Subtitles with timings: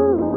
[0.00, 0.29] Ooh.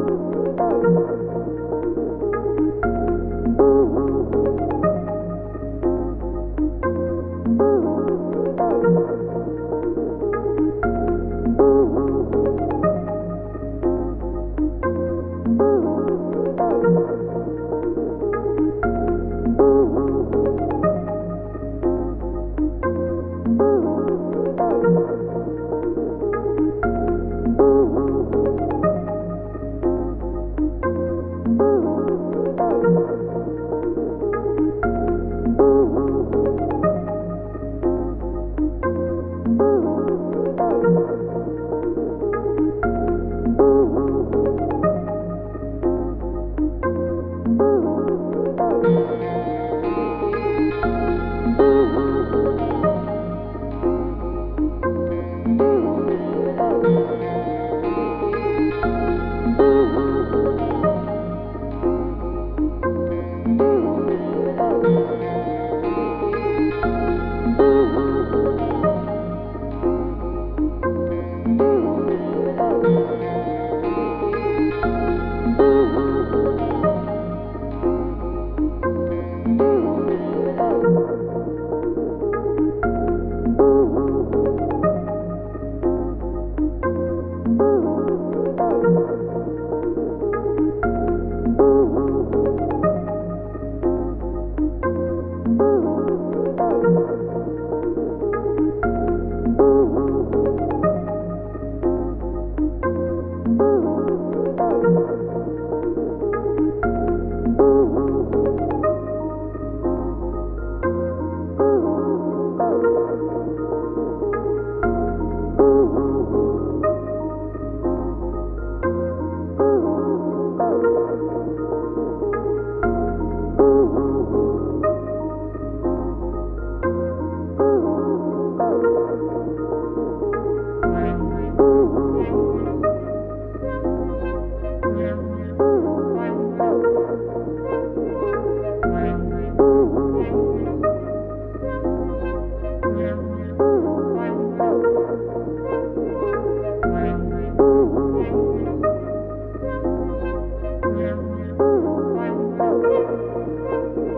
[153.46, 154.13] Música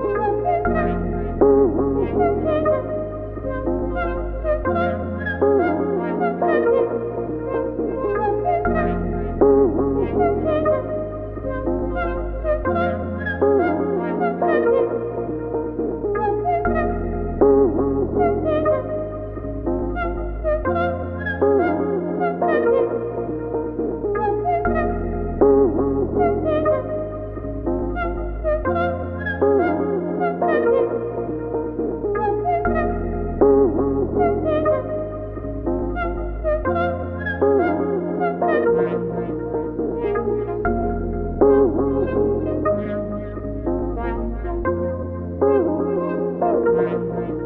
[46.96, 47.45] Bye.